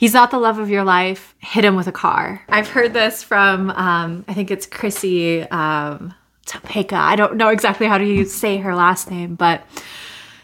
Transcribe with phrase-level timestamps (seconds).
[0.00, 2.42] he's not the love of your life, hit him with a car.
[2.48, 6.14] I've heard this from, um, I think it's Chrissy um,
[6.46, 6.96] Topeka.
[6.96, 9.62] I don't know exactly how to say her last name, but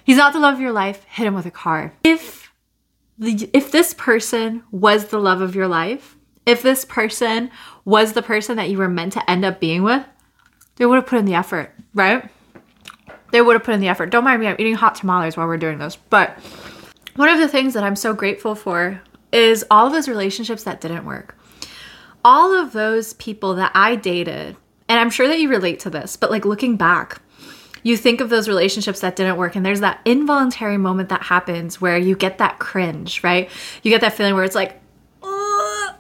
[0.04, 1.95] he's not the love of your life, hit him with a car.
[2.04, 2.53] If
[3.19, 7.50] the, if this person was the love of your life, if this person
[7.86, 10.04] was the person that you were meant to end up being with,
[10.76, 12.28] they would have put in the effort, right?
[13.32, 14.10] They would have put in the effort.
[14.10, 15.96] Don't mind me, I'm eating hot tamales while we're doing this.
[15.96, 16.38] But
[17.16, 19.00] one of the things that I'm so grateful for
[19.37, 21.37] is all of those relationships that didn't work.
[22.24, 24.56] All of those people that I dated,
[24.88, 27.20] and I'm sure that you relate to this, but like looking back,
[27.83, 31.83] you think of those relationships that didn't work, and there's that involuntary moment that happens
[31.83, 33.51] where you get that cringe, right?
[33.83, 34.80] You get that feeling where it's like,
[35.23, 35.92] uh,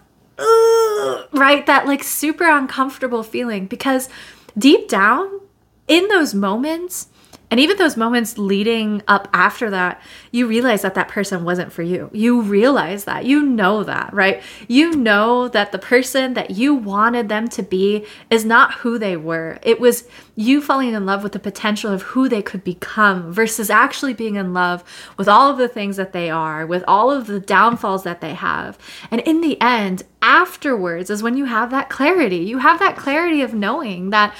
[1.32, 1.64] right?
[1.66, 4.08] That like super uncomfortable feeling because
[4.56, 5.40] deep down
[5.86, 7.08] in those moments,
[7.50, 10.00] and even those moments leading up after that,
[10.32, 12.10] you realize that that person wasn't for you.
[12.12, 13.24] You realize that.
[13.24, 14.42] You know that, right?
[14.66, 19.16] You know that the person that you wanted them to be is not who they
[19.16, 19.58] were.
[19.62, 23.70] It was you falling in love with the potential of who they could become versus
[23.70, 24.82] actually being in love
[25.16, 28.34] with all of the things that they are, with all of the downfalls that they
[28.34, 28.76] have.
[29.10, 32.38] And in the end, afterwards is when you have that clarity.
[32.38, 34.34] You have that clarity of knowing that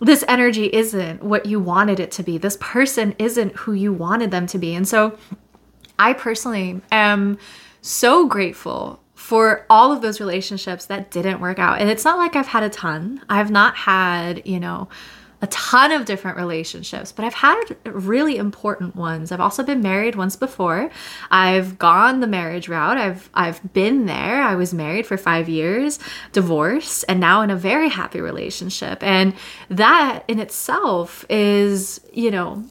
[0.00, 2.38] this energy isn't what you wanted it to be.
[2.38, 4.74] This person isn't who you wanted them to be.
[4.74, 5.18] And so
[5.98, 7.38] I personally am
[7.80, 11.80] so grateful for all of those relationships that didn't work out.
[11.80, 13.22] And it's not like I've had a ton.
[13.28, 14.88] I've not had, you know,
[15.42, 19.30] a ton of different relationships, but I've had really important ones.
[19.30, 20.90] I've also been married once before.
[21.30, 22.96] I've gone the marriage route.
[22.96, 24.42] I've I've been there.
[24.42, 25.98] I was married for 5 years,
[26.32, 29.02] divorced, and now in a very happy relationship.
[29.02, 29.34] And
[29.68, 32.64] that in itself is, you know,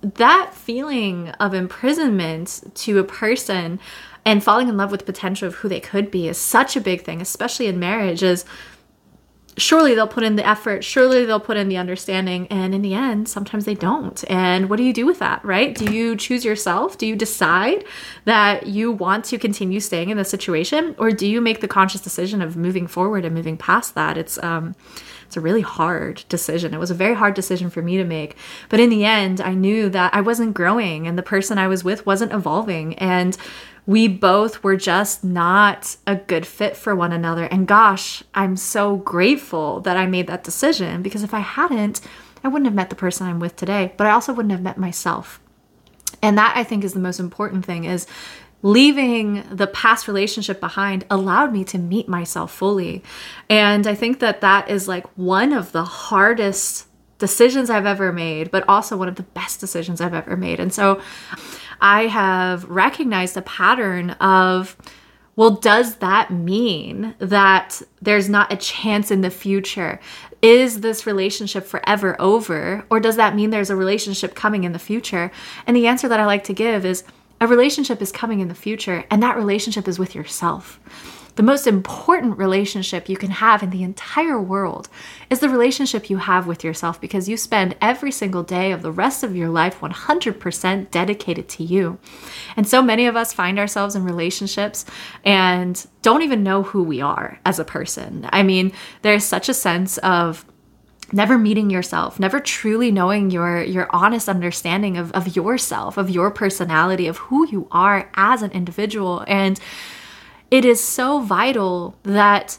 [0.00, 3.80] that feeling of imprisonment to a person
[4.24, 6.80] and falling in love with the potential of who they could be is such a
[6.80, 8.44] big thing, especially in marriage is
[9.56, 12.94] surely they'll put in the effort, surely they'll put in the understanding, and in the
[12.94, 14.24] end, sometimes they don't.
[14.30, 15.74] And what do you do with that, right?
[15.74, 16.98] Do you choose yourself?
[16.98, 17.84] Do you decide
[18.24, 22.00] that you want to continue staying in the situation, or do you make the conscious
[22.00, 24.18] decision of moving forward and moving past that?
[24.18, 24.74] It's um
[25.26, 26.72] it's a really hard decision.
[26.72, 28.36] It was a very hard decision for me to make.
[28.68, 31.84] But in the end, I knew that I wasn't growing and the person I was
[31.84, 32.94] with wasn't evolving.
[32.94, 33.36] And
[33.86, 37.44] we both were just not a good fit for one another.
[37.44, 42.00] And gosh, I'm so grateful that I made that decision because if I hadn't,
[42.44, 44.78] I wouldn't have met the person I'm with today, but I also wouldn't have met
[44.78, 45.40] myself.
[46.22, 48.06] And that I think is the most important thing is
[48.66, 53.00] leaving the past relationship behind allowed me to meet myself fully.
[53.48, 56.88] And I think that that is like one of the hardest
[57.18, 60.58] decisions I've ever made, but also one of the best decisions I've ever made.
[60.58, 61.00] And so
[61.80, 64.76] I have recognized a pattern of,
[65.36, 70.00] well, does that mean that there's not a chance in the future?
[70.42, 72.84] Is this relationship forever over?
[72.90, 75.30] Or does that mean there's a relationship coming in the future?
[75.68, 77.04] And the answer that I like to give is
[77.40, 80.80] a relationship is coming in the future, and that relationship is with yourself.
[81.36, 84.88] The most important relationship you can have in the entire world
[85.28, 88.90] is the relationship you have with yourself because you spend every single day of the
[88.90, 91.98] rest of your life 100% dedicated to you.
[92.56, 94.86] And so many of us find ourselves in relationships
[95.24, 98.26] and don't even know who we are as a person.
[98.32, 98.72] I mean,
[99.02, 100.46] there's such a sense of
[101.12, 106.30] never meeting yourself never truly knowing your your honest understanding of, of yourself of your
[106.30, 109.24] personality of who you are as an individual.
[109.26, 109.60] And
[110.50, 112.58] it is so vital that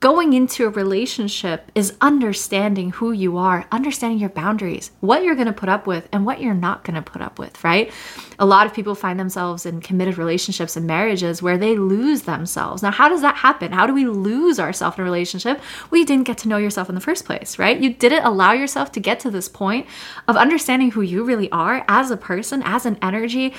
[0.00, 5.46] going into a relationship is understanding who you are, understanding your boundaries, what you're going
[5.46, 7.90] to put up with and what you're not going to put up with, right?
[8.38, 12.82] A lot of people find themselves in committed relationships and marriages where they lose themselves.
[12.82, 13.72] Now, how does that happen?
[13.72, 15.60] How do we lose ourselves in a relationship?
[15.90, 17.80] Well, you didn't get to know yourself in the first place, right?
[17.80, 19.86] You didn't allow yourself to get to this point
[20.28, 23.54] of understanding who you really are as a person, as an energy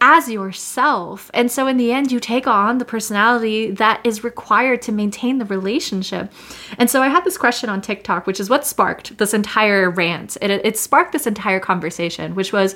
[0.00, 1.30] as yourself.
[1.34, 5.38] And so, in the end, you take on the personality that is required to maintain
[5.38, 6.32] the relationship.
[6.78, 10.36] And so, I had this question on TikTok, which is what sparked this entire rant.
[10.40, 12.74] It, it sparked this entire conversation, which was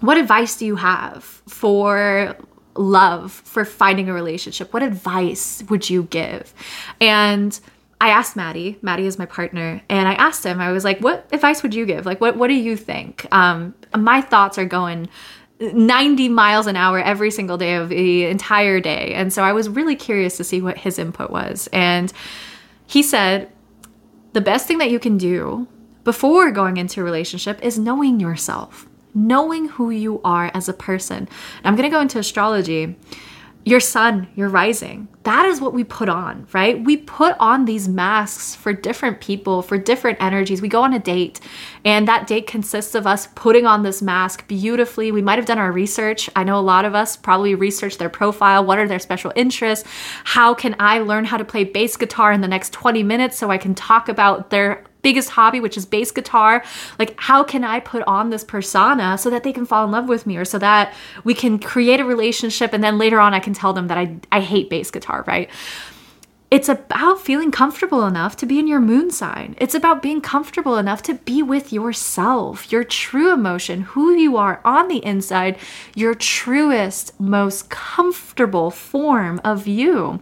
[0.00, 2.36] what advice do you have for
[2.74, 4.72] love, for finding a relationship?
[4.72, 6.52] What advice would you give?
[7.00, 7.58] And
[8.00, 11.28] I asked Maddie, Maddie is my partner, and I asked him, I was like, what
[11.30, 12.04] advice would you give?
[12.04, 13.26] Like, what, what do you think?
[13.32, 15.08] Um, my thoughts are going
[15.62, 19.14] 90 miles an hour every single day of the entire day.
[19.14, 21.68] And so I was really curious to see what his input was.
[21.72, 22.12] And
[22.86, 23.50] he said,
[24.32, 25.68] the best thing that you can do
[26.04, 31.18] before going into a relationship is knowing yourself, knowing who you are as a person.
[31.18, 31.28] And
[31.64, 32.96] I'm going to go into astrology.
[33.64, 35.06] Your sun, your rising.
[35.22, 36.82] That is what we put on, right?
[36.82, 40.60] We put on these masks for different people, for different energies.
[40.60, 41.38] We go on a date,
[41.84, 45.12] and that date consists of us putting on this mask beautifully.
[45.12, 46.28] We might have done our research.
[46.34, 48.64] I know a lot of us probably researched their profile.
[48.64, 49.88] What are their special interests?
[50.24, 53.50] How can I learn how to play bass guitar in the next 20 minutes so
[53.50, 56.64] I can talk about their biggest hobby, which is bass guitar.
[56.98, 60.08] Like, how can I put on this persona so that they can fall in love
[60.08, 60.94] with me or so that
[61.24, 64.16] we can create a relationship and then later on I can tell them that I,
[64.30, 65.50] I hate bass guitar, right?
[66.52, 69.54] It's about feeling comfortable enough to be in your moon sign.
[69.56, 74.60] It's about being comfortable enough to be with yourself, your true emotion, who you are
[74.62, 75.56] on the inside,
[75.94, 80.20] your truest, most comfortable form of you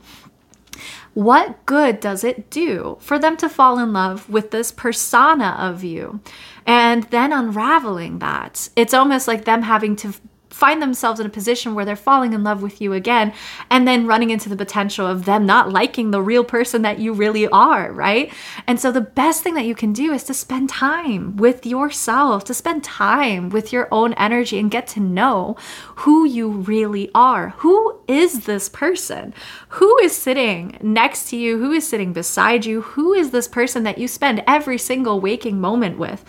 [1.15, 5.83] what good does it do for them to fall in love with this persona of
[5.83, 6.21] you?
[6.67, 10.15] And then unraveling that, it's almost like them having to
[10.51, 13.33] find themselves in a position where they're falling in love with you again
[13.71, 17.13] and then running into the potential of them not liking the real person that you
[17.13, 18.33] really are, right?
[18.67, 22.45] And so the best thing that you can do is to spend time with yourself,
[22.45, 25.57] to spend time with your own energy and get to know
[25.97, 27.51] who you really are.
[27.59, 29.33] Who is this person?
[29.69, 31.59] Who is sitting next to you?
[31.59, 32.83] Who is sitting beside you?
[32.83, 36.25] Who is this person that you spend every single waking moment with?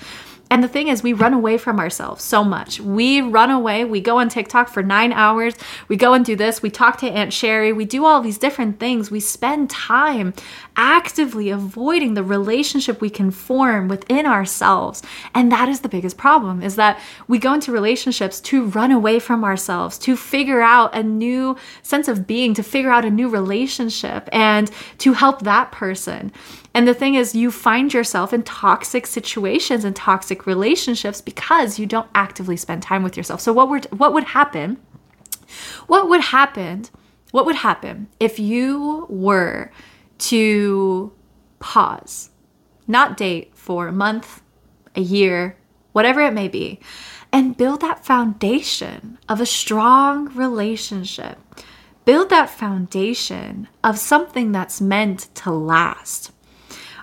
[0.51, 2.81] And the thing is, we run away from ourselves so much.
[2.81, 3.85] We run away.
[3.85, 5.55] We go on TikTok for nine hours.
[5.87, 6.61] We go and do this.
[6.61, 7.71] We talk to Aunt Sherry.
[7.71, 9.09] We do all these different things.
[9.09, 10.33] We spend time
[10.75, 15.01] actively avoiding the relationship we can form within ourselves.
[15.33, 16.99] And that is the biggest problem is that
[17.29, 22.09] we go into relationships to run away from ourselves, to figure out a new sense
[22.09, 26.33] of being, to figure out a new relationship and to help that person.
[26.73, 31.85] And the thing is, you find yourself in toxic situations and toxic relationships because you
[31.85, 33.41] don't actively spend time with yourself.
[33.41, 34.77] So what would what would happen?
[35.87, 36.85] What would happen?
[37.31, 39.71] What would happen if you were
[40.19, 41.13] to
[41.59, 42.29] pause,
[42.87, 44.41] not date for a month,
[44.95, 45.57] a year,
[45.91, 46.79] whatever it may be,
[47.33, 51.37] and build that foundation of a strong relationship?
[52.05, 56.31] Build that foundation of something that's meant to last.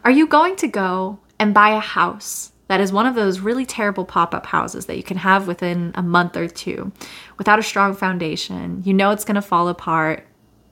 [0.05, 3.65] Are you going to go and buy a house that is one of those really
[3.65, 6.93] terrible pop up houses that you can have within a month or two
[7.39, 8.83] without a strong foundation?
[8.85, 10.27] You know it's going to fall apart,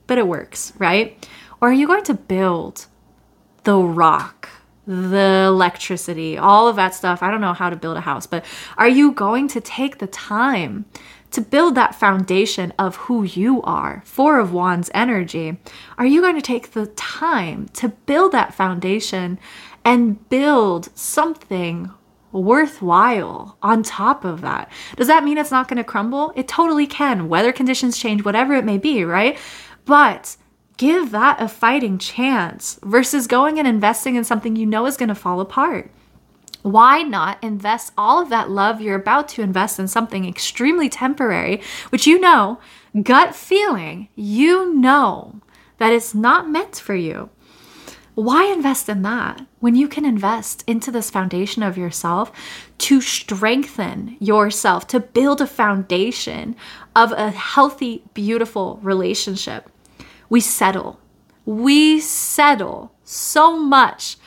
[0.05, 1.27] but it works, right?
[1.61, 2.85] Or are you going to build
[3.63, 4.49] the rock,
[4.85, 7.23] the electricity, all of that stuff?
[7.23, 8.45] I don't know how to build a house, but
[8.77, 10.85] are you going to take the time
[11.37, 15.57] to build that foundation of who you are, Four of Wands energy,
[15.95, 19.37] are you going to take the time to build that foundation
[19.85, 21.91] and build something
[22.31, 24.71] worthwhile on top of that?
[24.95, 26.33] Does that mean it's not going to crumble?
[26.35, 27.29] It totally can.
[27.29, 29.37] Weather conditions change, whatever it may be, right?
[29.85, 30.37] But
[30.77, 35.09] give that a fighting chance versus going and investing in something you know is going
[35.09, 35.91] to fall apart
[36.71, 41.61] why not invest all of that love you're about to invest in something extremely temporary,
[41.89, 42.59] which you know,
[43.03, 45.41] gut feeling, you know
[45.77, 47.29] that it's not meant for you?
[48.15, 52.31] Why invest in that when you can invest into this foundation of yourself
[52.79, 56.55] to strengthen yourself, to build a foundation
[56.95, 59.69] of a healthy, beautiful relationship?
[60.29, 60.99] We settle.
[61.45, 64.17] We settle so much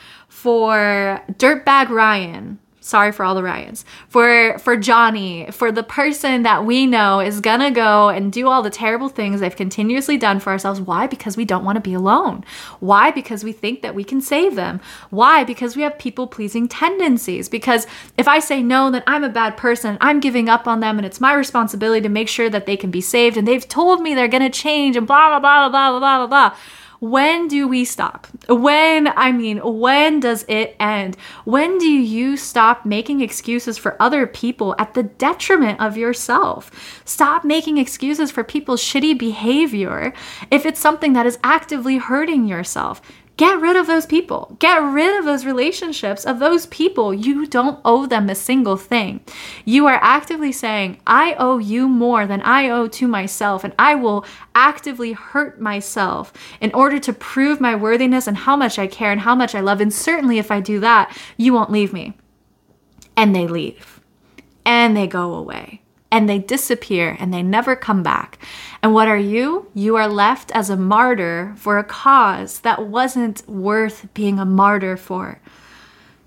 [0.40, 2.59] for Dirtbag Ryan.
[2.80, 3.85] Sorry for all the Ryans.
[4.09, 8.62] For for Johnny, for the person that we know is gonna go and do all
[8.62, 10.80] the terrible things they've continuously done for ourselves.
[10.80, 11.06] Why?
[11.06, 12.42] Because we don't want to be alone.
[12.80, 13.11] Why?
[13.11, 14.80] Because we think that we can save them.
[15.11, 15.44] Why?
[15.44, 17.50] Because we have people pleasing tendencies.
[17.50, 19.99] Because if I say no, then I'm a bad person.
[20.00, 22.90] I'm giving up on them, and it's my responsibility to make sure that they can
[22.90, 23.37] be saved.
[23.37, 26.26] And they've told me they're gonna change, and blah blah blah blah blah blah blah
[26.26, 26.56] blah.
[27.00, 28.26] When do we stop?
[28.47, 31.16] When, I mean, when does it end?
[31.47, 37.02] When do you stop making excuses for other people at the detriment of yourself?
[37.07, 40.12] Stop making excuses for people's shitty behavior
[40.50, 43.00] if it's something that is actively hurting yourself.
[43.40, 44.54] Get rid of those people.
[44.59, 47.14] Get rid of those relationships of those people.
[47.14, 49.20] You don't owe them a single thing.
[49.64, 53.94] You are actively saying, I owe you more than I owe to myself, and I
[53.94, 59.11] will actively hurt myself in order to prove my worthiness and how much I care
[59.11, 59.80] and how much I love.
[59.80, 62.12] And certainly, if I do that, you won't leave me.
[63.16, 64.02] And they leave
[64.66, 65.80] and they go away
[66.12, 68.38] and they disappear and they never come back.
[68.82, 69.70] And what are you?
[69.75, 74.96] You are left as a martyr for a cause that wasn't worth being a martyr
[74.96, 75.40] for.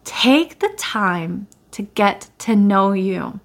[0.04, 3.40] Take the time to get to know you.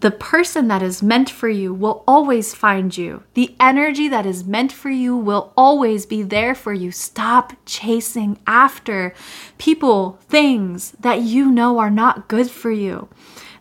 [0.00, 3.22] The person that is meant for you will always find you.
[3.32, 6.90] The energy that is meant for you will always be there for you.
[6.90, 9.14] Stop chasing after
[9.56, 13.08] people, things that you know are not good for you.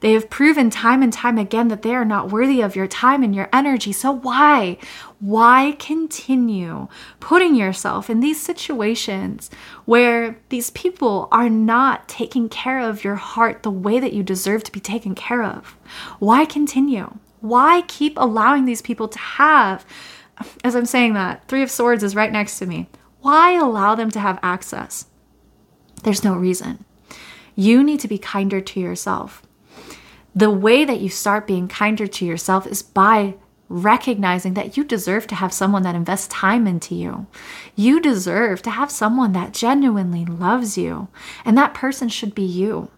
[0.03, 3.23] They have proven time and time again that they are not worthy of your time
[3.23, 3.93] and your energy.
[3.93, 4.75] So why?
[5.21, 6.89] Why continue
[7.21, 9.49] putting yourself in these situations
[9.85, 14.65] where these people are not taking care of your heart the way that you deserve
[14.65, 15.77] to be taken care of?
[16.19, 17.09] Why continue?
[17.39, 19.85] Why keep allowing these people to have,
[20.65, 22.89] as I'm saying that, Three of Swords is right next to me.
[23.21, 25.05] Why allow them to have access?
[26.03, 26.83] There's no reason.
[27.55, 29.42] You need to be kinder to yourself
[30.35, 33.35] the way that you start being kinder to yourself is by
[33.69, 37.25] recognizing that you deserve to have someone that invests time into you.
[37.75, 41.07] You deserve to have someone that genuinely loves you,
[41.43, 42.89] and that person should be you.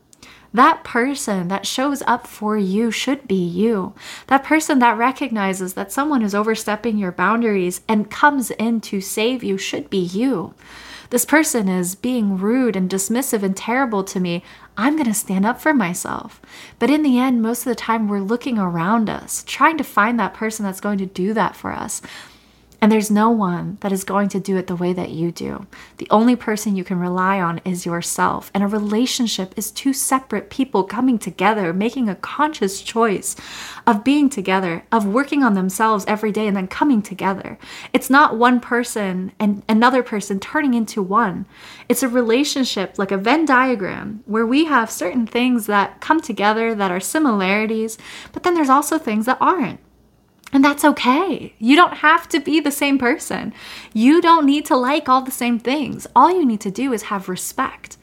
[0.53, 3.93] That person that shows up for you should be you.
[4.27, 9.43] That person that recognizes that someone is overstepping your boundaries and comes in to save
[9.43, 10.53] you should be you.
[11.09, 14.43] This person is being rude and dismissive and terrible to me.
[14.77, 16.41] I'm going to stand up for myself.
[16.79, 20.19] But in the end, most of the time, we're looking around us, trying to find
[20.19, 22.01] that person that's going to do that for us.
[22.81, 25.65] And there's no one that is going to do it the way that you do.
[25.97, 28.51] The only person you can rely on is yourself.
[28.53, 33.35] And a relationship is two separate people coming together, making a conscious choice
[33.87, 37.57] of being together, of working on themselves every day and then coming together.
[37.93, 41.45] It's not one person and another person turning into one.
[41.87, 46.75] It's a relationship like a Venn diagram where we have certain things that come together
[46.75, 47.97] that are similarities,
[48.33, 49.79] but then there's also things that aren't.
[50.55, 51.53] And that's okay.
[51.59, 53.53] You don't have to be the same person.
[53.93, 56.07] You don't need to like all the same things.
[56.15, 57.97] All you need to do is have respect.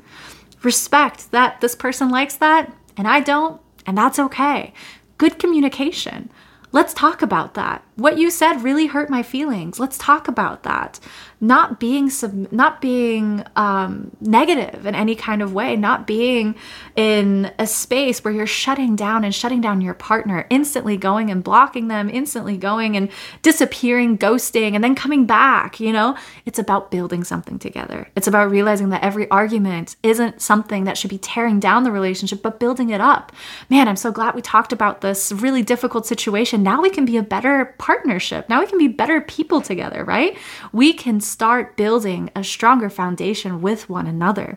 [0.63, 4.75] Respect that this person likes that and I don't, and that's okay.
[5.17, 6.31] Good communication.
[6.73, 7.87] Let's talk about that.
[7.97, 9.79] What you said really hurt my feelings.
[9.79, 10.99] Let's talk about that.
[11.43, 15.77] Not being sub- not being um, negative in any kind of way.
[15.77, 16.55] Not being
[16.97, 21.45] in a space where you're shutting down and shutting down your partner, instantly going and
[21.45, 23.11] blocking them, instantly going and
[23.43, 25.79] disappearing, ghosting, and then coming back.
[25.79, 28.09] You know, it's about building something together.
[28.17, 32.41] It's about realizing that every argument isn't something that should be tearing down the relationship,
[32.41, 33.33] but building it up.
[33.69, 36.63] Man, I'm so glad we talked about this really difficult situation.
[36.63, 38.49] Now we can be a better partnership.
[38.49, 40.39] Now we can be better people together, right?
[40.73, 44.57] We can start building a stronger foundation with one another.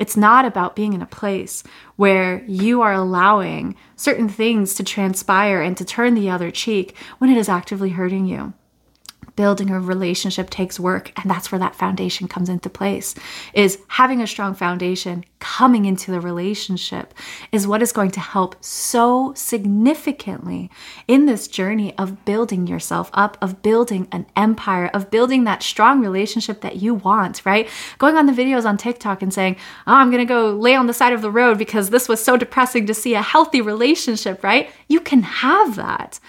[0.00, 1.62] It's not about being in a place
[1.94, 7.30] where you are allowing certain things to transpire and to turn the other cheek when
[7.30, 8.52] it is actively hurting you
[9.36, 13.14] building a relationship takes work and that's where that foundation comes into place
[13.52, 15.22] is having a strong foundation
[15.56, 17.14] coming into the relationship
[17.50, 20.70] is what is going to help so significantly
[21.08, 26.02] in this journey of building yourself up of building an empire of building that strong
[26.02, 27.70] relationship that you want right?
[27.96, 30.88] Going on the videos on TikTok and saying oh I'm going to go lay on
[30.88, 34.44] the side of the road because this was so depressing to see a healthy relationship
[34.44, 34.70] right?
[34.88, 36.20] You can have that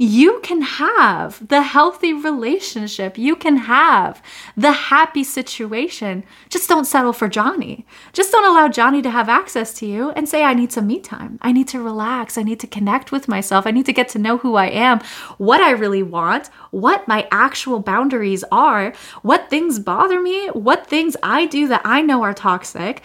[0.00, 3.18] you can have the healthy relationship.
[3.18, 4.22] You can have
[4.56, 6.24] the happy situation.
[6.48, 7.84] Just don't settle for Johnny.
[8.14, 11.00] Just don't allow Johnny to have access to you and say, I need some me
[11.00, 11.38] time.
[11.42, 12.38] I need to relax.
[12.38, 13.66] I need to connect with myself.
[13.66, 15.00] I need to get to know who I am,
[15.36, 21.14] what I really want, what my actual boundaries are, what things bother me, what things
[21.22, 23.02] I do that I know are toxic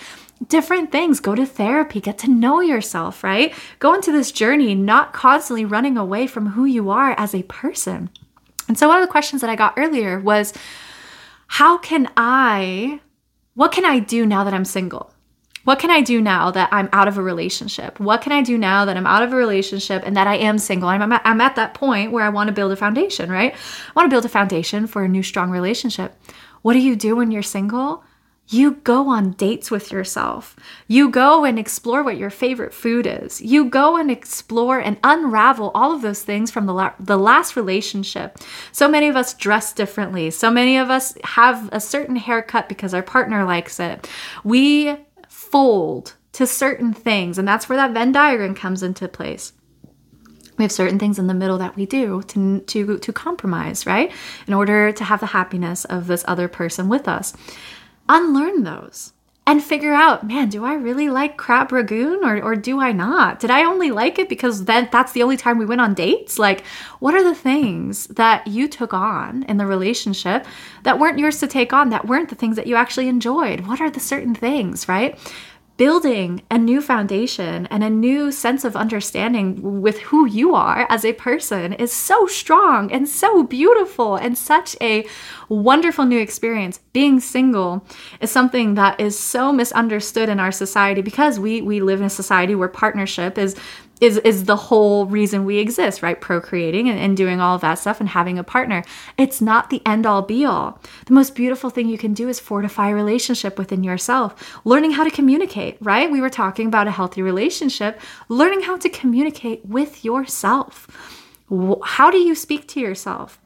[0.48, 1.20] different things.
[1.20, 3.54] Go to therapy, get to know yourself, right?
[3.80, 8.10] Go into this journey, not constantly running away from who you are as a person.
[8.68, 10.54] And so, one of the questions that I got earlier was
[11.48, 13.00] how can I,
[13.54, 15.12] what can I do now that I'm single?
[15.66, 18.00] What can I do now that I'm out of a relationship?
[18.00, 20.60] What can I do now that I'm out of a relationship and that I am
[20.60, 20.90] single?
[20.90, 23.54] I'm, at, I'm at that point where I want to build a foundation, right?
[23.54, 26.16] I want to build a foundation for a new, strong relationship.
[26.62, 28.04] What do you do when you're single?
[28.48, 30.56] You go on dates with yourself.
[30.88, 33.42] You go and explore what your favorite food is.
[33.42, 37.56] You go and explore and unravel all of those things from the, la- the last
[37.56, 38.38] relationship.
[38.72, 40.30] So many of us dress differently.
[40.30, 44.08] So many of us have a certain haircut because our partner likes it.
[44.44, 44.96] We
[45.28, 49.54] fold to certain things, and that's where that Venn diagram comes into place
[50.58, 54.10] we have certain things in the middle that we do to, to, to compromise, right?
[54.48, 57.34] In order to have the happiness of this other person with us
[58.08, 59.14] unlearn those
[59.48, 63.40] and figure out, man, do I really like crab ragoon or, or do I not?
[63.40, 66.40] Did I only like it because then that's the only time we went on dates?
[66.40, 66.66] Like,
[67.00, 70.48] what are the things that you took on in the relationship
[70.82, 73.68] that weren't yours to take on, that weren't the things that you actually enjoyed?
[73.68, 75.20] What are the certain things, right?
[75.78, 81.04] Building a new foundation and a new sense of understanding with who you are as
[81.04, 85.06] a person is so strong and so beautiful and such a
[85.50, 86.80] wonderful new experience.
[86.94, 87.86] Being single
[88.22, 92.10] is something that is so misunderstood in our society because we we live in a
[92.10, 93.56] society where partnership is
[94.02, 96.20] is is the whole reason we exist, right?
[96.20, 98.84] Procreating and, and doing all of that stuff and having a partner.
[99.18, 100.80] It's not the end all be all.
[101.06, 105.04] The most beautiful thing you can do is fortify a relationship within yourself, learning how
[105.04, 106.12] to communicate, right?
[106.12, 110.88] We were talking about a healthy relationship, learning how to communicate with yourself.
[111.84, 113.40] How do you speak to yourself?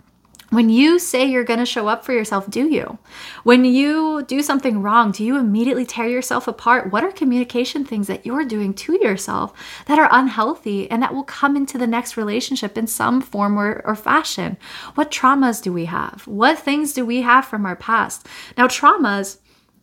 [0.50, 2.98] When you say you're going to show up for yourself, do you?
[3.44, 6.92] When you do something wrong, do you immediately tear yourself apart?
[6.92, 9.54] What are communication things that you're doing to yourself
[9.86, 13.84] that are unhealthy and that will come into the next relationship in some form or,
[13.86, 14.58] or fashion?
[14.96, 16.26] What traumas do we have?
[16.26, 18.26] What things do we have from our past?
[18.58, 19.38] Now, traumas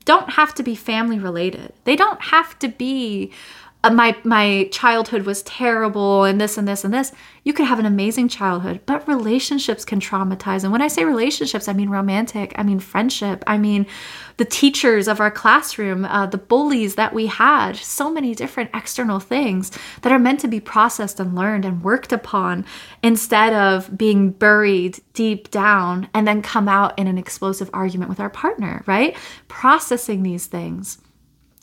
[0.05, 3.33] don't have to be family related, they don't have to be
[3.87, 7.13] uh, my my childhood was terrible and this and this and this.
[7.45, 10.65] You could have an amazing childhood but relationships can traumatize.
[10.65, 13.87] And when i say relationships i mean romantic i mean friendship i mean
[14.39, 19.21] the teachers of our classroom uh, the bullies that we had so many different external
[19.21, 19.71] things
[20.03, 22.65] that are meant to be processed and learned and worked upon
[23.03, 28.21] instead of being buried deep down and then come out in an explosive argument with
[28.21, 29.17] our partner right?
[29.49, 30.99] Processing these things.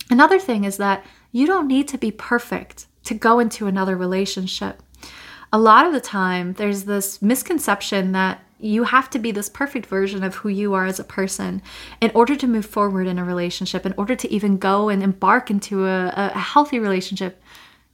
[0.10, 4.82] Another thing is that you don't need to be perfect to go into another relationship.
[5.52, 9.88] A lot of the time, there's this misconception that you have to be this perfect
[9.88, 11.62] version of who you are as a person
[12.00, 15.52] in order to move forward in a relationship, in order to even go and embark
[15.52, 17.42] into a, a healthy relationship.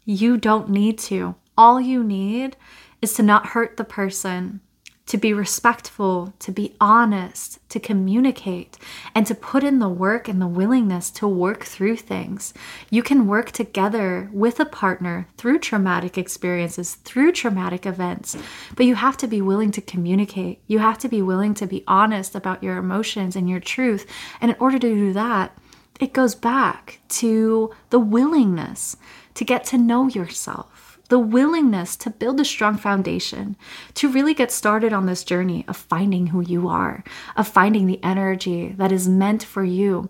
[0.06, 1.34] You don't need to.
[1.58, 2.56] All you need
[3.02, 4.62] is to not hurt the person
[5.10, 8.78] to be respectful, to be honest, to communicate,
[9.16, 12.54] and to put in the work and the willingness to work through things.
[12.92, 18.38] You can work together with a partner through traumatic experiences, through traumatic events,
[18.76, 20.62] but you have to be willing to communicate.
[20.68, 24.06] You have to be willing to be honest about your emotions and your truth.
[24.40, 25.58] And in order to do that,
[26.00, 28.96] it goes back to the willingness
[29.34, 33.56] to get to know yourself the willingness to build a strong foundation,
[33.96, 37.04] to really get started on this journey of finding who you are,
[37.36, 40.10] of finding the energy that is meant for you.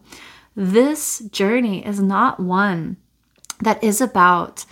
[0.56, 2.98] This journey is not one
[3.62, 4.66] that is about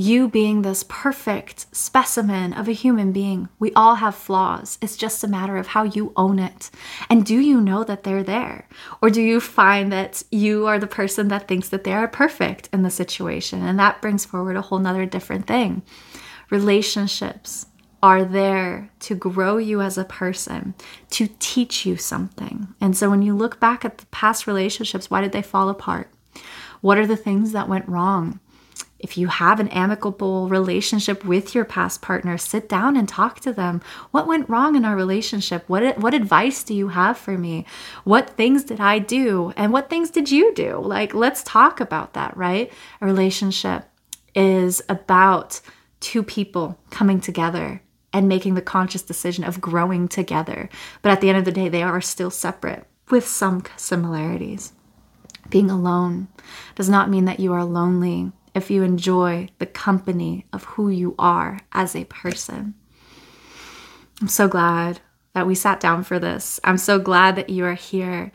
[0.00, 3.50] you being this perfect specimen of a human being.
[3.58, 4.78] We all have flaws.
[4.80, 6.70] It's just a matter of how you own it.
[7.10, 8.66] And do you know that they're there?
[9.02, 12.70] Or do you find that you are the person that thinks that they are perfect
[12.72, 13.62] in the situation?
[13.62, 15.82] And that brings forward a whole nother different thing.
[16.48, 17.66] Relationships
[18.02, 20.72] are there to grow you as a person,
[21.10, 22.68] to teach you something.
[22.80, 26.10] And so when you look back at the past relationships, why did they fall apart?
[26.80, 28.40] What are the things that went wrong?
[29.00, 33.52] If you have an amicable relationship with your past partner, sit down and talk to
[33.52, 33.80] them.
[34.10, 35.64] What went wrong in our relationship?
[35.68, 37.64] What what advice do you have for me?
[38.04, 40.78] What things did I do and what things did you do?
[40.78, 42.70] Like let's talk about that, right?
[43.00, 43.84] A relationship
[44.34, 45.60] is about
[46.00, 47.82] two people coming together
[48.12, 50.68] and making the conscious decision of growing together.
[51.02, 54.72] But at the end of the day, they are still separate with some similarities.
[55.48, 56.28] Being alone
[56.74, 61.14] does not mean that you are lonely if you enjoy the company of who you
[61.18, 62.74] are as a person.
[64.20, 65.00] I'm so glad
[65.32, 66.60] that we sat down for this.
[66.64, 68.32] I'm so glad that you are here.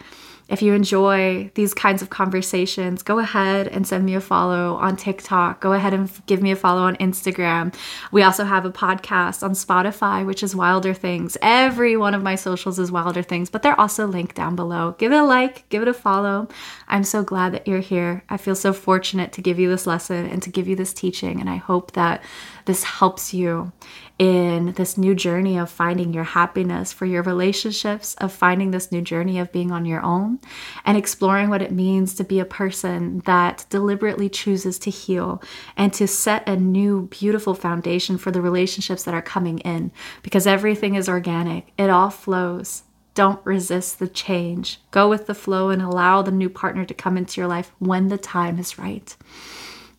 [0.47, 4.95] If you enjoy these kinds of conversations, go ahead and send me a follow on
[4.95, 5.59] TikTok.
[5.59, 7.73] Go ahead and give me a follow on Instagram.
[8.11, 11.35] We also have a podcast on Spotify, which is Wilder Things.
[11.41, 14.95] Every one of my socials is Wilder Things, but they're also linked down below.
[14.99, 16.47] Give it a like, give it a follow.
[16.87, 18.23] I'm so glad that you're here.
[18.29, 21.39] I feel so fortunate to give you this lesson and to give you this teaching,
[21.39, 22.23] and I hope that
[22.65, 23.71] this helps you
[24.17, 29.01] in this new journey of finding your happiness for your relationships, of finding this new
[29.01, 30.39] journey of being on your own,
[30.85, 35.41] and exploring what it means to be a person that deliberately chooses to heal
[35.75, 40.47] and to set a new, beautiful foundation for the relationships that are coming in because
[40.47, 42.83] everything is organic, it all flows.
[43.15, 44.79] Don't resist the change.
[44.91, 48.09] Go with the flow and allow the new partner to come into your life when
[48.09, 49.15] the time is right.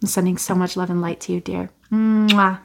[0.01, 1.71] I'm sending so much love and light to you, dear.
[1.91, 2.61] Mwah.